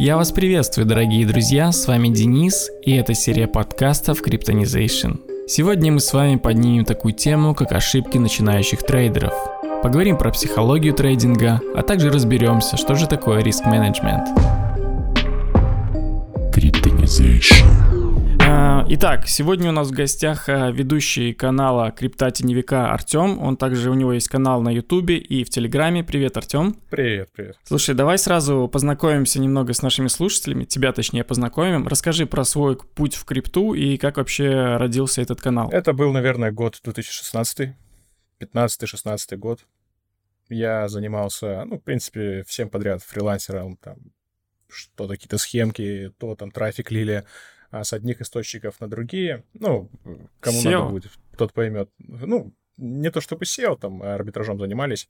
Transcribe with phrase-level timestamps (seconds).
[0.00, 5.18] Я вас приветствую, дорогие друзья, с вами Денис, и это серия подкастов Cryptonization.
[5.48, 9.34] Сегодня мы с вами поднимем такую тему, как ошибки начинающих трейдеров.
[9.82, 14.28] Поговорим про психологию трейдинга, а также разберемся, что же такое риск-менеджмент.
[16.54, 17.97] Cryptonization.
[18.90, 23.38] Итак, сегодня у нас в гостях а, ведущий канала Крипта Теневика Артем.
[23.38, 26.02] Он также, у него есть канал на Ютубе и в Телеграме.
[26.02, 26.72] Привет, Артем.
[26.88, 27.58] Привет, привет.
[27.64, 31.86] Слушай, давай сразу познакомимся немного с нашими слушателями, тебя точнее познакомим.
[31.86, 35.68] Расскажи про свой путь в крипту и как вообще родился этот канал.
[35.70, 37.74] Это был, наверное, год 2016,
[38.40, 39.66] 15-16 год.
[40.48, 43.98] Я занимался, ну, в принципе, всем подряд фрилансером, там,
[44.66, 47.26] что-то, какие-то схемки, то там трафик лили
[47.70, 49.44] с одних источников на другие.
[49.54, 49.90] Ну,
[50.40, 50.70] кому SEO.
[50.70, 51.90] надо будет, тот поймет.
[51.98, 55.08] Ну, не то чтобы SEO, там арбитражом занимались,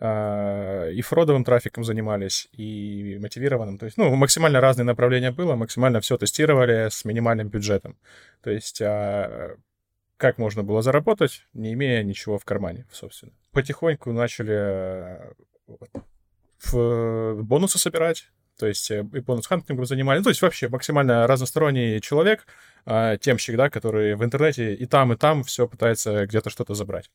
[0.00, 3.78] а, и фродовым трафиком занимались, и мотивированным.
[3.78, 7.98] То есть, ну, максимально разные направления было, максимально все тестировали с минимальным бюджетом.
[8.42, 9.56] То есть, а,
[10.16, 13.32] как можно было заработать, не имея ничего в кармане, собственно.
[13.52, 15.20] Потихоньку начали
[16.64, 20.20] в бонусы собирать, то есть э, и бонус-хантингом занимались.
[20.20, 22.46] Ну, то есть вообще максимально разносторонний человек,
[22.84, 27.10] а, темщик, да, который в интернете и там, и там все пытается где-то что-то забрать.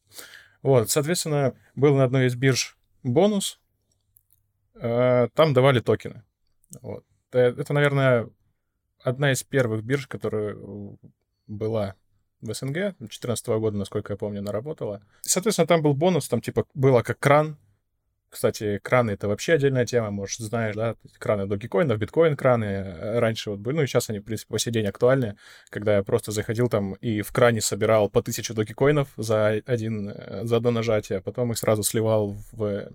[0.61, 3.59] Вот, соответственно, был на одной из бирж бонус,
[4.75, 6.23] а, там давали токены.
[6.81, 7.03] Вот.
[7.31, 8.29] Э, это, наверное,
[9.03, 10.55] одна из первых бирж, которая
[11.47, 11.95] была
[12.41, 15.01] в СНГ, 2014 года, насколько я помню, она работала.
[15.21, 17.57] Соответственно, там был бонус, там типа было как кран,
[18.31, 23.59] кстати, краны— это вообще отдельная тема, может, знаешь, да, краны Dogecoin, биткоин-краны э, раньше вот
[23.59, 25.35] были, ну и сейчас они, в принципе, по сей день актуальны,
[25.69, 30.45] когда я просто заходил там и в кране собирал по тысяче докикоинов за, один, э,
[30.45, 32.89] за одно нажатие, а потом их сразу сливал в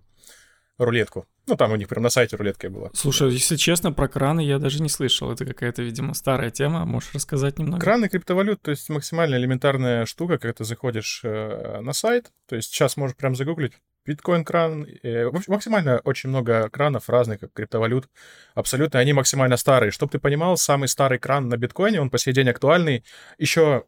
[0.78, 1.26] рулетку.
[1.46, 2.90] Ну, там у них прям на сайте рулетка была.
[2.92, 5.30] Слушай, если честно, про краны я даже не слышал.
[5.30, 6.84] Это какая-то, видимо, старая тема.
[6.84, 7.80] Можешь рассказать немного?
[7.80, 12.32] Краны криптовалют, то есть максимально элементарная штука, когда ты заходишь э, на сайт.
[12.48, 13.74] То есть сейчас можешь прям загуглить
[14.06, 14.86] биткоин-кран.
[15.02, 18.08] Э, максимально очень много кранов разных криптовалют.
[18.54, 19.90] Абсолютно, они максимально старые.
[19.90, 23.04] Чтобы ты понимал, самый старый кран на биткоине, он по сей день актуальный.
[23.38, 23.84] Еще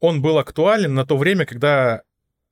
[0.00, 2.02] он был актуален на то время, когда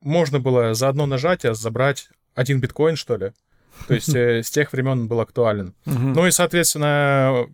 [0.01, 3.33] можно было за одно нажатие забрать один биткоин, что ли.
[3.87, 5.75] То есть э, с тех времен он был актуален.
[6.15, 7.47] Ну и, соответственно,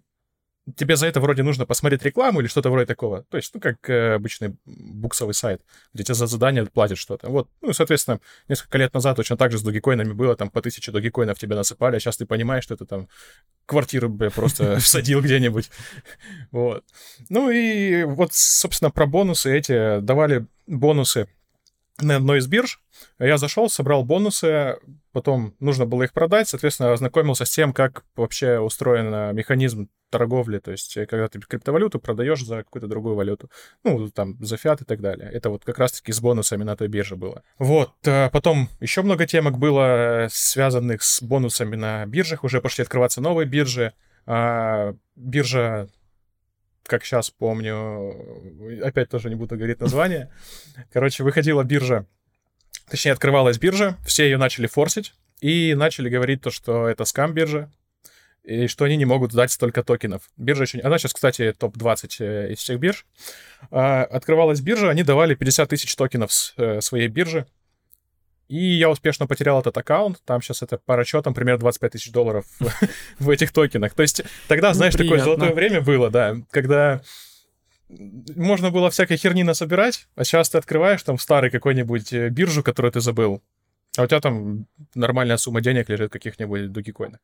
[0.77, 3.23] тебе за это вроде нужно посмотреть рекламу или что-то вроде такого.
[3.25, 7.29] То есть, ну, как э, обычный буксовый сайт, где тебе за задание платят что-то.
[7.29, 10.63] Вот, ну, и, соответственно, несколько лет назад точно так же с догикоинами было, там по
[10.63, 13.09] тысяче догикоинов тебе насыпали, а сейчас ты понимаешь, что это там
[13.67, 15.71] квартиру бля, просто всадил где-нибудь.
[16.51, 16.85] Вот.
[17.29, 21.29] Ну и вот, собственно, про бонусы эти давали бонусы
[22.01, 22.81] на одной из бирж.
[23.19, 24.77] Я зашел, собрал бонусы,
[25.13, 30.71] потом нужно было их продать, соответственно, ознакомился с тем, как вообще устроен механизм торговли, то
[30.71, 33.51] есть э, когда ты криптовалюту продаешь за какую-то другую валюту,
[33.83, 35.29] ну, там, за фиат и так далее.
[35.33, 37.43] Это вот как раз-таки с бонусами на той бирже было.
[37.59, 43.21] Вот, а потом еще много темок было, связанных с бонусами на биржах, уже пошли открываться
[43.21, 43.93] новые биржи.
[44.27, 45.89] А, биржа
[46.87, 50.31] как сейчас помню, опять тоже не буду говорить название.
[50.93, 52.07] Короче, выходила биржа,
[52.89, 57.71] точнее, открывалась биржа, все ее начали форсить и начали говорить то, что это скам-биржа,
[58.45, 60.31] и что они не могут сдать столько токенов.
[60.37, 60.81] Биржа еще...
[60.81, 63.07] Она сейчас, кстати, топ-20 э, из всех бирж.
[63.71, 67.47] А, открывалась биржа, они давали 50 тысяч токенов э, своей биржи.
[68.49, 70.21] И я успешно потерял этот аккаунт.
[70.25, 72.45] Там сейчас это по расчетам примерно 25 тысяч долларов
[73.19, 73.95] в этих токенах.
[73.95, 77.01] То есть тогда, знаешь, такое золотое время было, да, когда
[77.89, 82.93] можно было всякой херни насобирать, а сейчас ты открываешь там старый какой-нибудь э, биржу, которую
[82.93, 83.43] ты забыл,
[83.97, 87.21] а у тебя там нормальная сумма денег лежит каких-нибудь дугикоинов.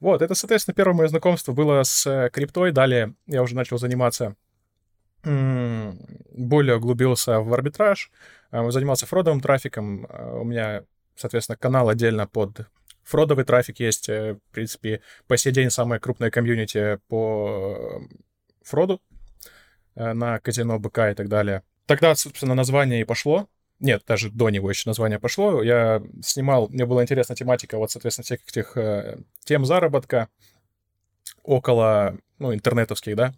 [0.00, 2.72] Вот, это, соответственно, первое мое знакомство было с э, криптой.
[2.72, 4.34] Далее я уже начал заниматься,
[5.24, 8.10] более углубился в арбитраж,
[8.52, 10.06] занимался фродовым трафиком.
[10.06, 10.84] Э, у меня,
[11.16, 12.68] соответственно, канал отдельно под
[13.02, 14.08] фродовый трафик есть.
[14.08, 18.00] В принципе, по сей день самое крупное комьюнити по
[18.62, 19.00] фроду
[19.96, 21.62] на казино БК и так далее.
[21.86, 23.48] Тогда, собственно, название и пошло.
[23.82, 25.60] Нет, даже до него еще название пошло.
[25.62, 30.28] Я снимал, мне была интересна тематика, вот, соответственно, всех этих э, тем заработка
[31.42, 33.34] около, ну, интернетовских, да.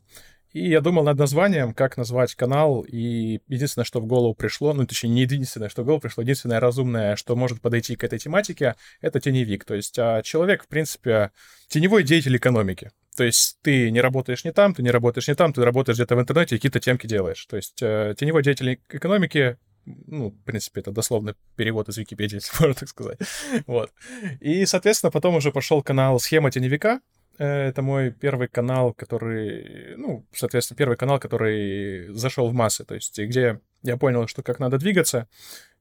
[0.54, 4.86] И я думал над названием, как назвать канал, и единственное, что в голову пришло, ну,
[4.86, 8.76] точнее, не единственное, что в голову пришло, единственное разумное, что может подойти к этой тематике,
[9.00, 9.64] это теневик.
[9.64, 11.32] То есть а человек, в принципе,
[11.66, 12.92] теневой деятель экономики.
[13.16, 16.14] То есть ты не работаешь не там, ты не работаешь не там, ты работаешь где-то
[16.14, 17.44] в интернете и какие-то темки делаешь.
[17.46, 22.52] То есть э, теневой деятель экономики ну, в принципе, это дословный перевод из Википедии, если
[22.60, 23.18] можно так сказать.
[23.66, 23.92] вот.
[24.40, 27.00] И, соответственно, потом уже пошел канал «Схема теневика»,
[27.38, 33.18] это мой первый канал, который, ну, соответственно, первый канал, который зашел в массы, то есть
[33.18, 35.28] где я понял, что как надо двигаться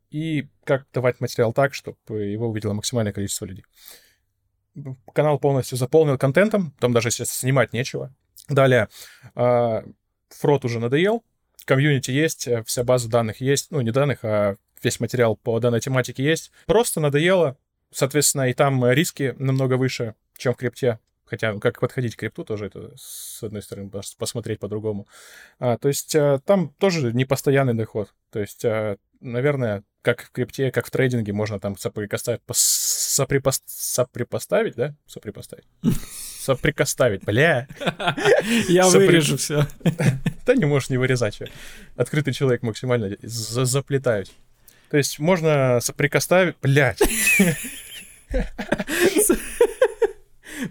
[0.09, 3.65] и как давать материал так, чтобы его увидело максимальное количество людей.
[5.13, 8.13] Канал полностью заполнил контентом, там даже сейчас снимать нечего.
[8.49, 8.89] Далее,
[9.35, 9.83] а,
[10.29, 11.23] фрот уже надоел,
[11.65, 15.79] комьюнити есть, э, вся база данных есть, ну, не данных, а весь материал по данной
[15.79, 16.51] тематике есть.
[16.65, 17.57] Просто надоело,
[17.91, 20.99] соответственно, и там риски намного выше, чем в крипте.
[21.33, 23.89] Хотя, как подходить к крипту, тоже это, с одной стороны,
[24.19, 25.07] посмотреть по-другому.
[25.57, 28.13] А, то есть а, там тоже непостоянный доход.
[28.31, 33.63] То есть, а, наверное, как в крипте, как в трейдинге, можно там соприкоставить, соприпост...
[33.65, 34.93] соприпоставить, да?
[35.07, 35.65] Соприпоставить.
[36.37, 37.67] Соприкоставить, бля.
[38.69, 39.65] Я вырежу все.
[40.45, 41.39] Да не можешь не вырезать.
[41.95, 44.31] Открытый человек максимально заплетают.
[44.91, 46.57] То есть можно соприкоставить...
[46.61, 47.01] Блядь.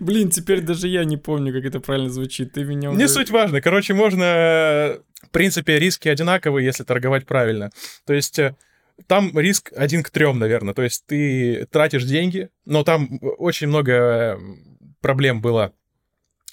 [0.01, 2.53] Блин, теперь даже я не помню, как это правильно звучит.
[2.53, 2.99] Ты меня уже...
[2.99, 3.61] Не суть важно.
[3.61, 4.99] Короче, можно...
[5.23, 7.71] В принципе, риски одинаковые, если торговать правильно.
[8.05, 8.55] То есть э,
[9.07, 10.75] там риск один к трем, наверное.
[10.75, 14.39] То есть ты тратишь деньги, но там очень много
[15.01, 15.73] проблем было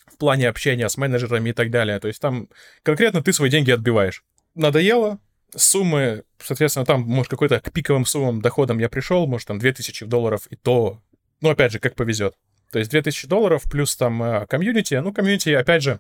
[0.06, 2.00] в плане общения с менеджерами и так далее.
[2.00, 2.48] То есть там
[2.84, 4.24] конкретно ты свои деньги отбиваешь.
[4.56, 5.20] Надоело,
[5.56, 10.48] суммы, соответственно, там, может, какой-то к пиковым суммам доходам я пришел, может, там 2000 долларов
[10.50, 11.02] и то,
[11.42, 12.36] ну, опять же, как повезет.
[12.72, 14.96] То есть 2000 долларов плюс там э, комьюнити.
[14.96, 16.00] Ну, комьюнити, опять же,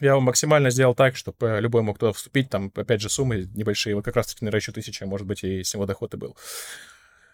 [0.00, 2.50] я его максимально сделал так, чтобы э, любой мог туда вступить.
[2.50, 3.94] Там, опять же, суммы небольшие.
[3.94, 6.36] Вот как раз-таки, наверное, еще тысяча, может быть, и с него доход и был.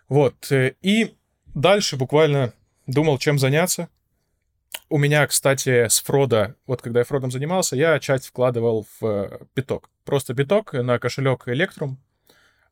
[0.09, 0.51] Вот.
[0.51, 1.15] Э, и
[1.55, 2.53] дальше буквально
[2.87, 3.89] думал, чем заняться.
[4.89, 9.91] У меня, кстати, с Фрода, вот когда я Фродом занимался, я часть вкладывал в биток.
[10.05, 11.97] Просто биток на кошелек Electrum.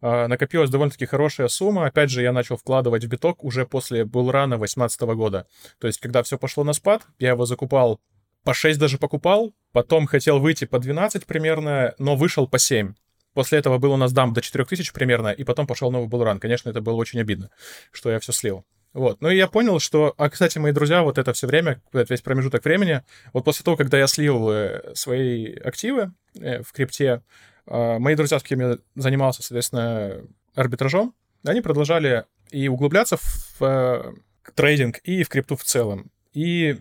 [0.00, 1.86] А, накопилась довольно-таки хорошая сумма.
[1.86, 5.46] Опять же, я начал вкладывать в биток уже после булрана 2018 года.
[5.78, 8.00] То есть, когда все пошло на спад, я его закупал
[8.46, 12.94] по 6 даже покупал, потом хотел выйти по 12 примерно, но вышел по 7.
[13.34, 16.38] После этого был у нас дамп до 4000 примерно, и потом пошел новый булран.
[16.38, 17.50] Конечно, это было очень обидно,
[17.90, 18.64] что я все слил.
[18.94, 19.20] Вот.
[19.20, 20.14] Ну и я понял, что...
[20.16, 23.02] А, кстати, мои друзья вот это все время, этот весь промежуток времени,
[23.32, 27.22] вот после того, когда я слил э, свои активы э, в крипте,
[27.66, 30.22] мои друзья, с кем я занимался, соответственно,
[30.54, 31.14] арбитражом,
[31.44, 34.14] они продолжали и углубляться в э,
[34.54, 36.10] трейдинг, и в крипту в целом.
[36.32, 36.78] И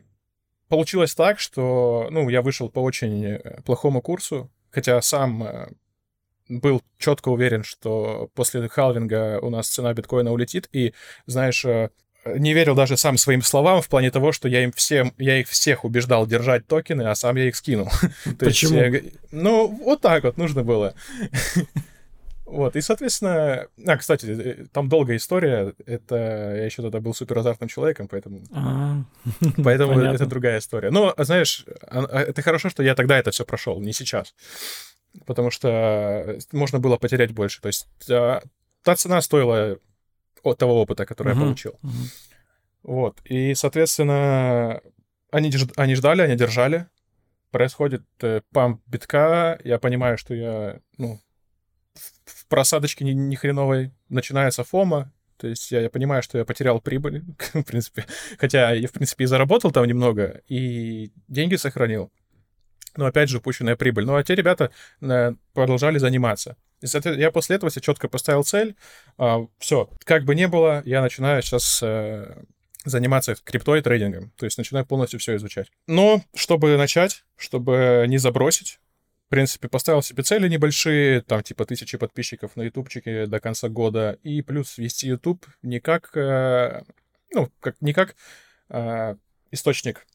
[0.67, 5.69] получилось так, что, ну, я вышел по очень э, плохому курсу, хотя сам э,
[6.47, 10.93] был четко уверен, что после халвинга у нас цена биткоина улетит, и,
[11.25, 11.65] знаешь,
[12.25, 15.47] не верил даже сам своим словам в плане того, что я им всем, я их
[15.47, 17.89] всех убеждал держать токены, а сам я их скинул.
[18.39, 18.79] Почему?
[18.79, 20.95] есть, ну, вот так вот нужно было.
[22.45, 23.65] Вот, и, соответственно...
[23.87, 25.73] А, кстати, э, там долгая история.
[25.87, 26.15] Это...
[26.55, 28.43] Я еще тогда был супер азартным человеком, поэтому...
[28.53, 28.97] А,
[29.63, 30.91] поэтому это другая история.
[30.91, 34.35] Но, знаешь, а, а, это хорошо, что я тогда это все прошел, не сейчас.
[35.25, 37.61] Потому что можно было потерять больше.
[37.61, 39.79] То есть та цена стоила
[40.51, 41.39] от того опыта, который uh-huh.
[41.39, 41.79] я получил.
[41.81, 42.35] Uh-huh.
[42.83, 43.21] Вот.
[43.25, 44.81] И, соответственно,
[45.31, 46.87] они, они ждали, они держали.
[47.51, 49.59] Происходит э, памп битка.
[49.63, 51.19] Я понимаю, что я, ну,
[51.93, 55.11] в, в просадочке ни, ни хреновой начинается фома.
[55.37, 58.05] То есть я, я понимаю, что я потерял прибыль, в принципе.
[58.37, 62.11] Хотя я, в принципе, и заработал там немного, и деньги сохранил.
[62.97, 64.05] Но опять же, упущенная прибыль.
[64.05, 64.71] Ну, а те ребята
[65.01, 66.57] э, продолжали заниматься.
[66.81, 66.87] И,
[67.19, 68.75] я после этого себе четко поставил цель.
[69.17, 72.43] А, все, как бы ни было, я начинаю сейчас э,
[72.85, 74.31] заниматься криптой трейдингом.
[74.37, 75.71] То есть начинаю полностью все изучать.
[75.87, 78.79] Но чтобы начать, чтобы не забросить,
[79.27, 84.19] в принципе, поставил себе цели небольшие, там типа тысячи подписчиков на ютубчике до конца года,
[84.21, 86.83] и плюс вести YouTube не как, э,
[87.33, 88.15] ну, как, не как
[88.69, 89.15] э,
[89.51, 90.05] источник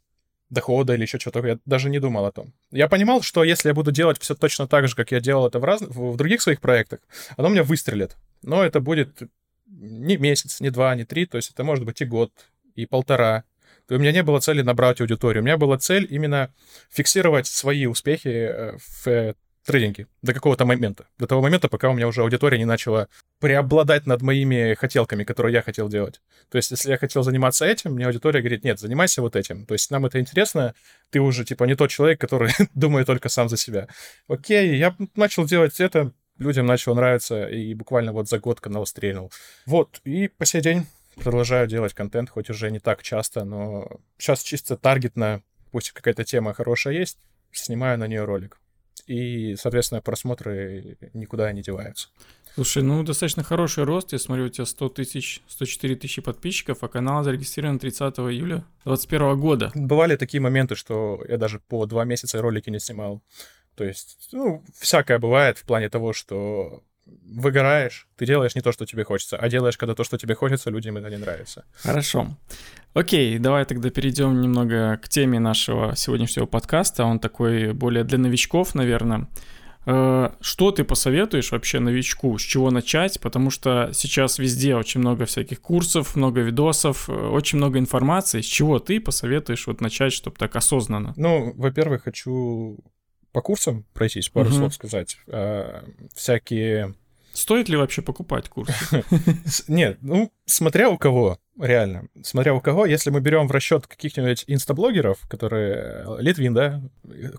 [0.50, 1.46] дохода или еще что-то.
[1.46, 2.52] Я даже не думал о том.
[2.70, 5.58] Я понимал, что если я буду делать все точно так же, как я делал это
[5.58, 5.80] в, раз...
[5.80, 7.00] в других своих проектах,
[7.36, 8.16] оно у меня выстрелит.
[8.42, 9.22] Но это будет
[9.66, 12.32] не месяц, не два, не три, то есть это может быть и год,
[12.74, 13.44] и полтора.
[13.88, 15.42] И у меня не было цели набрать аудиторию.
[15.42, 16.52] У меня была цель именно
[16.90, 19.34] фиксировать свои успехи э, в э,
[19.66, 21.06] трейдинге до какого-то момента.
[21.18, 23.08] До того момента, пока у меня уже аудитория не начала
[23.40, 26.20] преобладать над моими хотелками, которые я хотел делать.
[26.50, 29.66] То есть, если я хотел заниматься этим, мне аудитория говорит, нет, занимайся вот этим.
[29.66, 30.74] То есть, нам это интересно,
[31.10, 33.88] ты уже, типа, не тот человек, который думает только сам за себя.
[34.28, 39.30] Окей, я начал делать это, людям начало нравиться, и буквально вот за год канал стрельнул.
[39.66, 40.86] Вот, и по сей день
[41.16, 46.54] продолжаю делать контент, хоть уже не так часто, но сейчас чисто таргетно, пусть какая-то тема
[46.54, 47.18] хорошая есть,
[47.52, 48.58] снимаю на нее ролик.
[49.06, 52.08] И, соответственно, просмотры никуда не деваются.
[52.54, 54.12] Слушай, ну достаточно хороший рост.
[54.12, 59.40] Я смотрю, у тебя 100 тысяч, 104 тысячи подписчиков, а канал зарегистрирован 30 июля 2021
[59.40, 59.72] года.
[59.74, 63.22] Бывали такие моменты, что я даже по два месяца ролики не снимал.
[63.76, 66.82] То есть, ну, всякое бывает в плане того, что
[67.24, 70.70] выгораешь, ты делаешь не то, что тебе хочется, а делаешь, когда то, что тебе хочется,
[70.70, 71.64] людям это не нравится.
[71.74, 72.36] Хорошо.
[72.92, 77.04] Окей, давай тогда перейдем немного к теме нашего сегодняшнего подкаста.
[77.04, 79.28] Он такой более для новичков, наверное.
[79.86, 83.20] Э, что ты посоветуешь вообще новичку, с чего начать?
[83.20, 88.40] Потому что сейчас везде очень много всяких курсов, много видосов, э, очень много информации.
[88.40, 91.14] С чего ты посоветуешь вот начать, чтобы так осознанно?
[91.16, 92.78] Ну, во-первых, хочу
[93.32, 94.56] по курсам пройтись, пару угу.
[94.56, 95.18] слов сказать.
[95.28, 96.94] А, всякие...
[97.32, 99.04] Стоит ли вообще покупать курсы?
[99.68, 102.08] Нет, ну, смотря у кого, реально.
[102.22, 106.06] Смотря у кого, если мы берем в расчет каких-нибудь инстаблогеров, которые...
[106.18, 106.82] Литвин, да?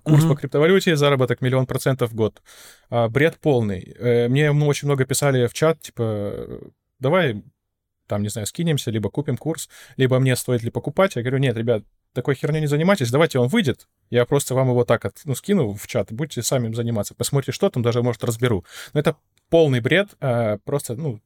[0.02, 2.42] Курс по криптовалюте, заработок миллион процентов в год.
[2.90, 3.94] А, бред полный.
[3.98, 6.60] Э, мне очень много писали в чат, типа,
[6.98, 7.42] давай
[8.06, 11.16] там, не знаю, скинемся, либо купим курс, либо мне стоит ли покупать.
[11.16, 11.82] Я говорю, нет, ребят,
[12.12, 15.72] такой херней не занимайтесь, давайте он выйдет, я просто вам его так от, ну, скину
[15.72, 18.64] в чат, будете сами им заниматься, посмотрите, что там, даже, может, разберу.
[18.92, 19.16] Но это
[19.52, 21.20] полный бред, а, просто, ну,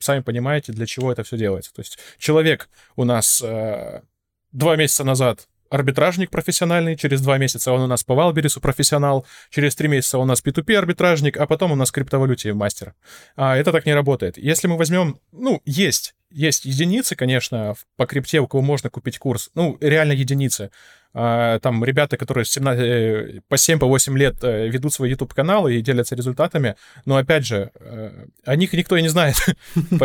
[0.00, 1.72] сами понимаете, для чего это все делается.
[1.72, 4.02] То есть человек у нас а,
[4.50, 9.76] два месяца назад арбитражник профессиональный, через два месяца он у нас по Валберису профессионал, через
[9.76, 12.94] три месяца у нас P2P арбитражник, а потом у нас криптовалюте мастер.
[13.36, 14.38] А это так не работает.
[14.38, 19.50] Если мы возьмем, ну, есть есть единицы, конечно, по крипте, у кого можно купить курс.
[19.54, 20.70] Ну, реально единицы.
[21.14, 25.68] А, там ребята, которые 17, э, по 7, по 8 лет э, ведут свой YouTube-канал
[25.68, 26.76] и делятся результатами.
[27.06, 29.36] Но, опять же, э, о них никто и не знает.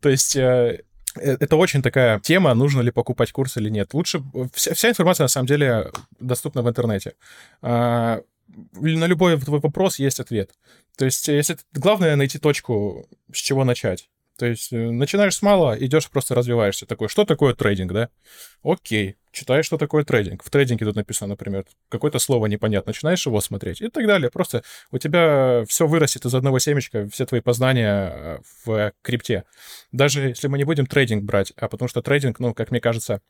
[0.00, 3.94] То есть это очень такая тема, нужно ли покупать курс или нет.
[3.94, 4.22] Лучше...
[4.52, 7.14] Вся, вся информация, на самом деле, доступна в интернете.
[7.62, 8.20] А,
[8.72, 10.50] на любой твой вопрос есть ответ.
[10.96, 14.08] То есть, если главное найти точку, с чего начать.
[14.36, 16.86] То есть э, начинаешь с малого, идешь просто развиваешься.
[16.86, 18.08] Такой, что такое трейдинг, да?
[18.64, 20.42] Окей, читаешь, что такое трейдинг.
[20.42, 24.30] В трейдинге тут написано, например, какое-то слово непонятно, начинаешь его смотреть и так далее.
[24.30, 29.44] Просто у тебя все вырастет из одного семечка, все твои познания э, в крипте.
[29.92, 33.20] Даже если мы не будем трейдинг брать, а потому что трейдинг, ну, как мне кажется,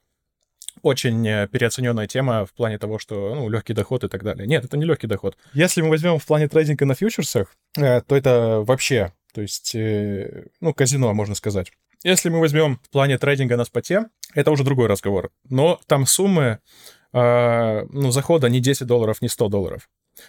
[0.80, 4.46] очень э, переоцененная тема в плане того, что, ну, легкий доход и так далее.
[4.46, 5.36] Нет, это не легкий доход.
[5.52, 10.72] Если мы возьмем в плане трейдинга на фьючерсах, то это вообще то есть, э, ну,
[10.72, 11.72] казино, можно сказать.
[12.04, 15.30] Если мы возьмем в плане трейдинга на споте, это уже другой разговор.
[15.48, 16.60] Но там суммы,
[17.12, 19.88] э, ну, захода не 10 долларов, не 100 долларов.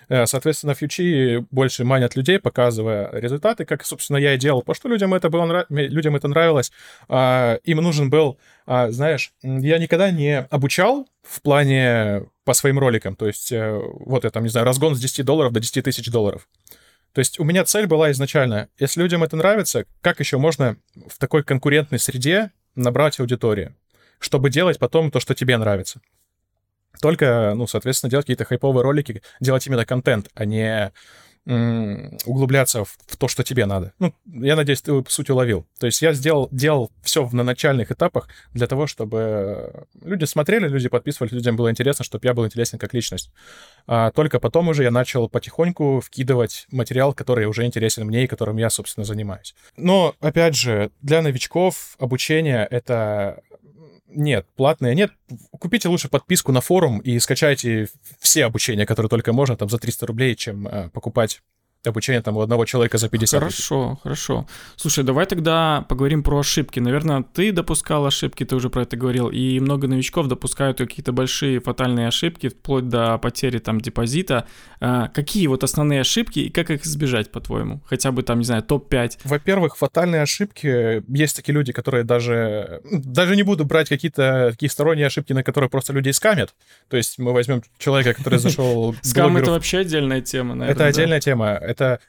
[0.10, 4.90] Э, соответственно, фьючи больше манят людей, показывая результаты, как, собственно, я и делал, потому что
[4.90, 6.72] людям это, было, людям это нравилось.
[7.08, 13.16] А, им нужен был, а, знаешь, я никогда не обучал в плане по своим роликам.
[13.16, 16.10] То есть, э, вот я там, не знаю, разгон с 10 долларов до 10 тысяч
[16.10, 16.48] долларов.
[17.16, 20.76] То есть у меня цель была изначально, если людям это нравится, как еще можно
[21.08, 23.74] в такой конкурентной среде набрать аудиторию,
[24.20, 26.02] чтобы делать потом то, что тебе нравится.
[27.02, 30.92] Только, ну, соответственно, делать какие-то хайповые ролики, делать именно контент, а не
[31.46, 33.94] углубляться в, в то, что тебе надо.
[34.00, 35.66] Ну, я надеюсь, ты суть уловил.
[35.80, 40.90] То есть я сделал, делал все на начальных этапах для того, чтобы люди смотрели, люди
[40.90, 43.32] подписывались, людям было интересно, чтобы я был интересен как личность.
[43.86, 48.58] А только потом уже я начал потихоньку вкидывать материал, который уже интересен мне и которым
[48.58, 49.54] я, собственно, занимаюсь.
[49.78, 53.42] Но, опять же, для новичков обучение— это
[54.08, 55.12] нет, платные нет.
[55.52, 57.88] Купите лучше подписку на форум и скачайте
[58.20, 61.42] все обучения, которые только можно, там за 300 рублей, чем э, покупать
[61.90, 64.02] обучение там у одного человека за 50 Хорошо, тысяч.
[64.04, 64.48] хорошо.
[64.76, 66.80] Слушай, давай тогда поговорим про ошибки.
[66.80, 71.60] Наверное, ты допускал ошибки, ты уже про это говорил, и много новичков допускают какие-то большие
[71.60, 74.48] фатальные ошибки, вплоть до потери там депозита.
[74.80, 77.82] А, какие вот основные ошибки и как их избежать, по-твоему?
[77.86, 79.20] Хотя бы там, не знаю, топ-5.
[79.24, 81.04] Во-первых, фатальные ошибки.
[81.16, 82.82] Есть такие люди, которые даже...
[82.92, 86.54] Даже не буду брать какие-то такие сторонние ошибки, на которые просто людей скамят.
[86.90, 88.96] То есть мы возьмем человека, который зашел...
[89.02, 90.74] Скам— это вообще отдельная тема, наверное.
[90.74, 92.00] Это отдельная тема это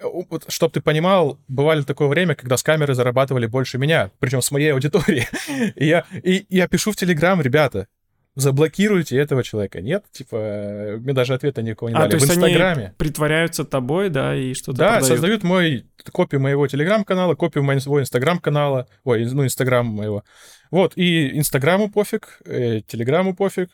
[0.00, 4.42] э, вот, чтобы ты понимал, бывали такое время, когда с камеры зарабатывали больше меня, причем
[4.42, 5.26] с моей аудитории.
[5.76, 7.88] и, я, и я пишу в Телеграм, ребята,
[8.34, 9.80] заблокируйте этого человека.
[9.80, 12.10] Нет, типа, мне даже ответа никакого не а, дали.
[12.10, 12.84] То есть в Инстаграме.
[12.84, 15.08] Они притворяются тобой, да, и что-то Да, продают.
[15.08, 20.22] создают мой, копию моего Телеграм-канала, копию моего Инстаграм-канала, ой, ну, Инстаграм моего.
[20.70, 23.70] Вот, и Инстаграму пофиг, э, Телеграму пофиг,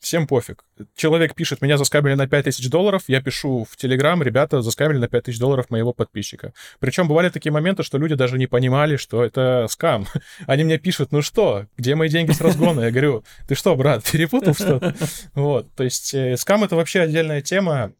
[0.00, 0.64] Всем пофиг.
[0.96, 5.38] Человек пишет, меня заскамили на 5000 долларов, я пишу в Телеграм, ребята, заскамили на 5000
[5.38, 6.54] долларов моего подписчика.
[6.78, 10.06] Причем бывали такие моменты, что люди даже не понимали, что это скам.
[10.46, 12.80] Они мне пишут, ну что, где мои деньги с разгона?
[12.80, 14.96] Я говорю, ты что, брат, перепутал что-то?
[15.34, 17.92] Вот, то есть э, скам— это вообще отдельная тема.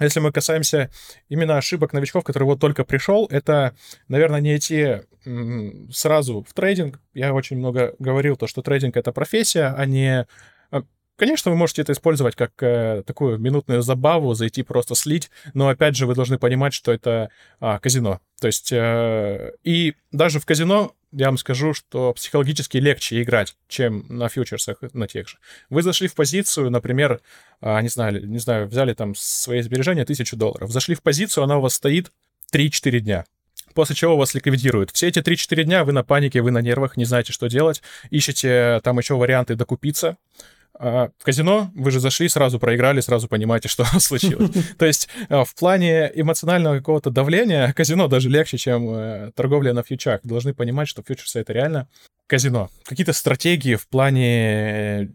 [0.00, 0.90] Если мы касаемся
[1.28, 3.76] именно ошибок новичков, которые вот только пришел, это,
[4.08, 5.02] наверное, не идти
[5.92, 6.98] сразу в трейдинг.
[7.12, 10.26] Я очень много говорил, то, что трейдинг— это профессия, а не
[11.20, 15.94] Конечно, вы можете это использовать как э, такую минутную забаву, зайти просто слить, но опять
[15.94, 17.28] же вы должны понимать, что это
[17.60, 18.22] а, казино.
[18.40, 24.06] То есть э, и даже в казино я вам скажу, что психологически легче играть, чем
[24.08, 25.36] на фьючерсах, на тех же.
[25.68, 27.20] Вы зашли в позицию, например,
[27.60, 31.58] а, не знаю, не знаю, взяли там свои сбережения тысячу долларов, зашли в позицию, она
[31.58, 32.10] у вас стоит
[32.50, 33.26] 3-4 дня
[33.74, 34.90] после чего вас ликвидируют.
[34.90, 38.80] Все эти 3-4 дня вы на панике, вы на нервах, не знаете, что делать, ищете
[38.82, 40.16] там еще варианты докупиться.
[40.82, 44.50] А в казино вы же зашли, сразу проиграли, сразу понимаете, что случилось.
[44.78, 49.82] То есть а, в плане эмоционального какого-то давления казино даже легче, чем э, торговля на
[49.82, 50.20] фьючах.
[50.22, 51.86] Должны понимать, что фьючерсы— это реально
[52.26, 52.70] казино.
[52.84, 55.12] Какие-то стратегии в плане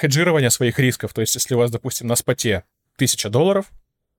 [0.00, 1.12] хеджирования своих рисков.
[1.12, 2.64] То есть если у вас, допустим, на споте
[2.96, 3.66] 1000 долларов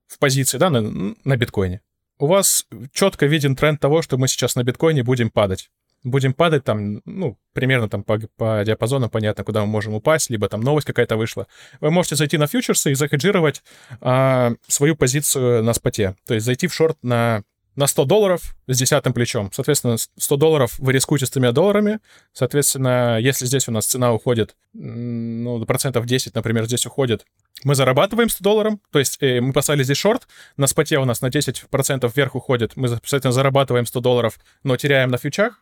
[0.06, 1.80] в позиции, да, на, на биткоине,
[2.20, 5.70] у вас четко виден тренд того, что мы сейчас на биткоине будем падать
[6.04, 10.48] будем падать там, ну, примерно там по, по диапазону понятно, куда мы можем упасть, либо
[10.48, 11.46] там новость какая-то вышла.
[11.80, 13.62] Вы можете зайти на фьючерсы и захеджировать
[14.00, 16.16] а, свою позицию на споте.
[16.26, 17.44] То есть зайти в шорт на,
[17.76, 19.50] на 100 долларов с десятым плечом.
[19.52, 22.00] Соответственно, 100 долларов вы рискуете с тремя долларами.
[22.32, 27.24] Соответственно, если здесь у нас цена уходит, ну, процентов 10, например, здесь уходит,
[27.64, 31.20] мы зарабатываем 100 долларов, то есть э, мы поставили здесь шорт, на споте у нас
[31.20, 35.61] на 10% вверх уходит, мы, соответственно, зарабатываем 100 долларов, но теряем на фьючах,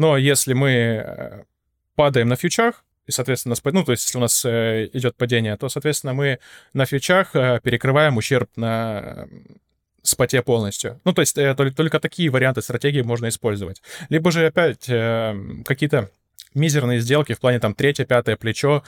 [0.00, 1.44] но если мы э,
[1.94, 5.68] падаем на фьючах, и, соответственно, ну, то есть, если у нас э, идет падение, то,
[5.68, 6.38] соответственно, мы
[6.72, 9.28] на фьючах э, перекрываем ущерб на
[10.02, 11.02] споте полностью.
[11.04, 13.82] Ну, то есть, только, только такие варианты стратегии можно использовать.
[14.08, 14.86] Либо же опять
[15.66, 16.08] какие-то
[16.54, 18.82] мизерные сделки в плане там третье, пятое плечо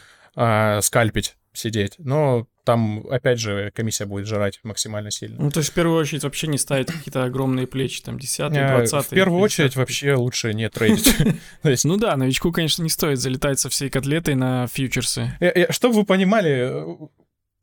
[0.81, 1.97] скальпить, сидеть.
[1.99, 5.43] Но там, опять же, комиссия будет жрать максимально сильно.
[5.43, 9.07] Ну, то есть, в первую очередь, вообще не ставить какие-то огромные плечи, там, 10 20
[9.07, 9.45] В первую 50.
[9.45, 11.15] очередь, вообще лучше не трейдить.
[11.85, 15.37] Ну да, новичку, конечно, не стоит залетать со всей котлетой на фьючерсы.
[15.41, 16.71] Э, э, Чтобы вы понимали,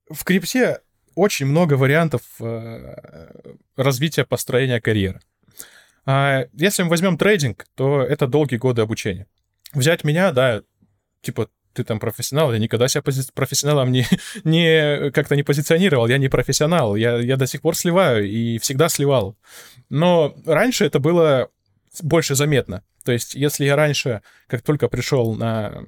[0.09, 0.79] в крипте
[1.15, 2.95] очень много вариантов э,
[3.75, 5.21] развития построения карьеры.
[6.05, 9.27] А если мы возьмем трейдинг, то это долгие годы обучения.
[9.73, 10.63] Взять меня, да,
[11.21, 14.05] типа ты там профессионал, я никогда себя пози- профессионалом не,
[14.43, 18.89] не как-то не позиционировал, я не профессионал, я, я до сих пор сливаю и всегда
[18.89, 19.37] сливал.
[19.89, 21.49] Но раньше это было
[22.01, 22.83] больше заметно.
[23.03, 25.85] То есть, если я раньше, как только пришел на...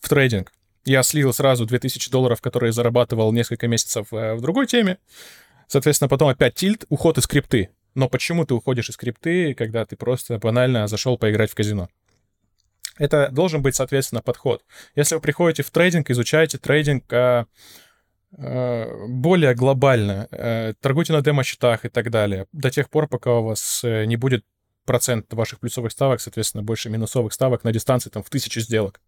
[0.00, 0.52] в трейдинг,
[0.84, 4.98] я слил сразу 2000 долларов, которые зарабатывал несколько месяцев э, в другой теме,
[5.66, 7.70] соответственно, потом опять тильт, уход из крипты.
[7.94, 11.88] Но почему ты уходишь из крипты, когда ты просто банально зашел поиграть в казино?
[12.98, 14.64] Это должен быть, соответственно, подход.
[14.94, 17.44] Если вы приходите в трейдинг, изучаете трейдинг э,
[18.36, 23.44] э, более глобально, э, торгуйте на демо-счетах и так далее, до тех пор, пока у
[23.44, 24.44] вас э, не будет
[24.84, 29.00] процент ваших плюсовых ставок, соответственно, больше минусовых ставок на дистанции там в тысячу сделок.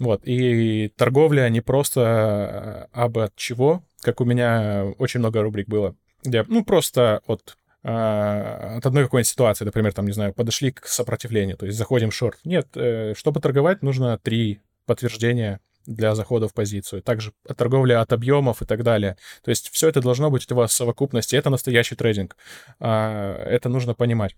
[0.00, 5.68] Вот, и торговля не просто э, абы от чего, как у меня очень много рубрик
[5.68, 10.72] было, где, ну, просто от а, от одной какой-нибудь ситуации, например, там, не знаю, подошли
[10.72, 12.38] к сопротивлению, то есть заходим в шорт.
[12.44, 17.02] Нет, э, чтобы торговать, нужно три подтверждения для захода в позицию.
[17.02, 19.18] Также торговля от объемов и так далее.
[19.42, 21.36] То есть все это должно быть у вас в совокупности.
[21.36, 22.36] Это настоящий трейдинг.
[22.80, 24.34] А, это нужно понимать.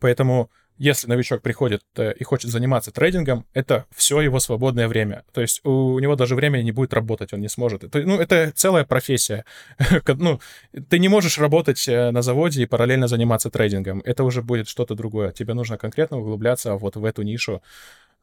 [0.00, 5.24] Поэтому если новичок приходит э, и хочет заниматься трейдингом, это все его свободное время.
[5.32, 7.84] То есть у него даже времени не будет работать, он не сможет.
[7.84, 9.44] Это, ну, это целая профессия.
[10.06, 10.40] ну,
[10.88, 14.02] ты не можешь работать э, на заводе и параллельно заниматься трейдингом.
[14.04, 15.30] Это уже будет что-то другое.
[15.32, 17.62] Тебе нужно конкретно углубляться вот в эту нишу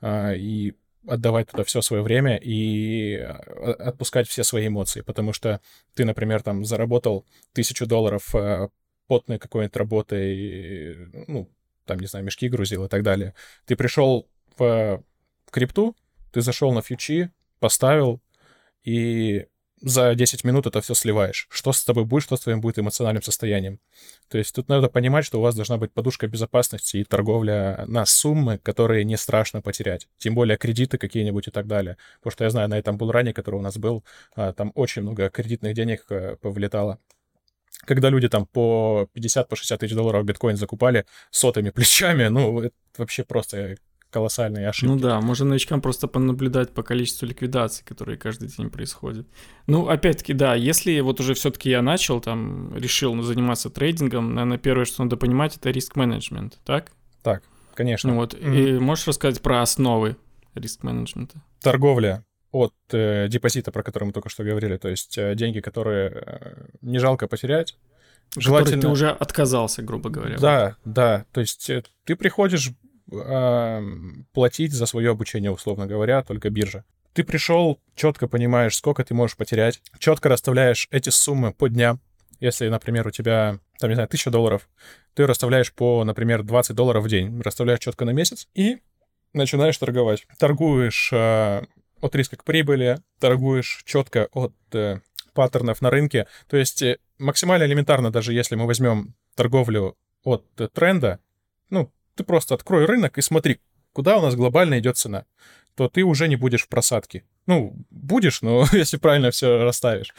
[0.01, 0.73] а, и
[1.07, 5.61] отдавать туда все свое время и а, отпускать все свои эмоции, потому что
[5.95, 8.69] ты, например, там заработал тысячу долларов э,
[9.07, 11.49] потной какой-нибудь работой, ну,
[11.91, 13.33] там, не знаю, мешки грузил и так далее.
[13.65, 15.03] Ты пришел в
[15.51, 15.95] крипту,
[16.31, 18.21] ты зашел на фьючи, поставил,
[18.85, 19.47] и
[19.81, 21.47] за 10 минут это все сливаешь.
[21.49, 23.79] Что с тобой будет, что с твоим будет эмоциональным состоянием.
[24.29, 28.05] То есть тут надо понимать, что у вас должна быть подушка безопасности и торговля на
[28.05, 30.07] суммы, которые не страшно потерять.
[30.17, 31.97] Тем более кредиты какие-нибудь и так далее.
[32.19, 35.29] Потому что я знаю, на этом булране, который у нас был, а, там очень много
[35.29, 36.99] кредитных денег э, повлетало
[37.85, 42.73] когда люди там по 50, по 60 тысяч долларов биткоин закупали сотыми плечами, ну, это
[42.97, 43.75] вообще просто
[44.11, 44.91] колоссальные ошибки.
[44.91, 49.25] Ну да, можно новичкам просто понаблюдать по количеству ликвидаций, которые каждый день происходят.
[49.67, 54.85] Ну, опять-таки, да, если вот уже все-таки я начал, там, решил заниматься трейдингом, наверное, первое,
[54.85, 56.91] что надо понимать, это риск-менеджмент, так?
[57.23, 58.11] Так, конечно.
[58.11, 58.75] Ну вот, mm-hmm.
[58.75, 60.17] и можешь рассказать про основы
[60.55, 61.41] риск-менеджмента?
[61.61, 66.11] Торговля от э, депозита, про который мы только что говорили, то есть э, деньги, которые
[66.13, 67.77] э, не жалко потерять.
[68.35, 68.81] Желательно...
[68.81, 70.37] ты уже отказался, грубо говоря.
[70.37, 71.25] Да, да.
[71.31, 72.71] То есть э, ты приходишь
[73.11, 73.81] э,
[74.33, 76.85] платить за свое обучение, условно говоря, только биржа.
[77.13, 81.99] Ты пришел, четко понимаешь, сколько ты можешь потерять, четко расставляешь эти суммы по дням.
[82.39, 84.69] Если, например, у тебя, там, не знаю, 1000 долларов,
[85.13, 88.77] ты расставляешь по, например, 20 долларов в день, расставляешь четко на месяц и
[89.33, 90.25] начинаешь торговать.
[90.39, 91.63] Торгуешь э,
[92.01, 94.99] от риска к прибыли, торгуешь четко от э,
[95.33, 96.27] паттернов на рынке.
[96.47, 101.19] То есть э, максимально элементарно, даже если мы возьмем торговлю от э, тренда,
[101.69, 103.59] ну, ты просто открой рынок и смотри,
[103.93, 105.25] куда у нас глобально идет цена,
[105.75, 107.23] то ты уже не будешь в просадке.
[107.47, 110.13] Ну, будешь, но если правильно все расставишь.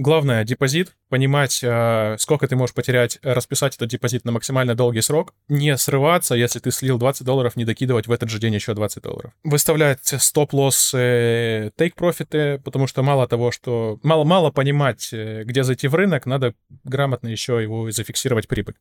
[0.00, 5.34] Главное, депозит, понимать, э, сколько ты можешь потерять, расписать этот депозит на максимально долгий срок,
[5.48, 9.02] не срываться, если ты слил 20 долларов, не докидывать в этот же день еще 20
[9.02, 9.32] долларов.
[9.42, 13.98] Выставлять стоп-лосс, тейк-профиты, потому что мало того, что...
[14.04, 16.54] Мало-мало понимать, э, где зайти в рынок, надо
[16.84, 18.76] грамотно еще его зафиксировать прибыль.